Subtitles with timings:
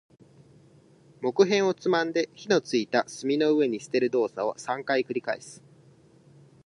[1.21, 5.61] 木片をつまんで、火の付いた炭の上に捨てる動作を三回繰り返す。